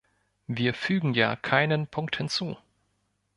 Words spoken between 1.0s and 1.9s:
ja keinen